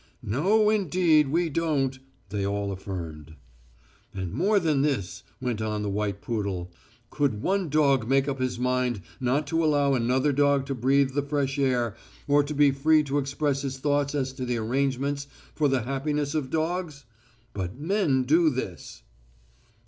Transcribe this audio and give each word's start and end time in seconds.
"No, 0.23 0.71
indeed 0.71 1.27
we 1.27 1.47
don't," 1.51 1.99
they 2.29 2.43
all 2.43 2.71
affirmed. 2.71 3.35
"And 4.15 4.33
more 4.33 4.59
than 4.59 4.81
this," 4.81 5.21
went 5.39 5.61
on 5.61 5.83
the 5.83 5.91
white 5.91 6.23
poodle. 6.23 6.71
"Could 7.11 7.43
one 7.43 7.69
dog 7.69 8.07
make 8.09 8.27
up 8.27 8.39
his 8.39 8.57
mind 8.57 9.01
not 9.19 9.45
to 9.45 9.63
allow 9.63 9.93
another 9.93 10.31
dog 10.31 10.65
to 10.65 10.73
breathe 10.73 11.11
the 11.11 11.21
fresh 11.21 11.59
air, 11.59 11.95
or 12.27 12.41
to 12.45 12.55
be 12.55 12.71
free 12.71 13.03
to 13.03 13.19
express 13.19 13.61
his 13.61 13.77
thoughts 13.77 14.15
as 14.15 14.33
to 14.33 14.43
the 14.45 14.57
arrangements 14.57 15.27
for 15.53 15.67
the 15.67 15.83
happiness 15.83 16.33
of 16.33 16.49
dogs? 16.49 17.05
But 17.53 17.77
men 17.77 18.23
do 18.23 18.49
this." 18.49 19.03